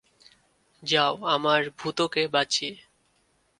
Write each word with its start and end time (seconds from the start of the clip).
যাও 0.83 1.13
আমার 1.27 1.61
ভূতোকে 1.77 2.23
বাঁচিয়ে? 2.27 2.73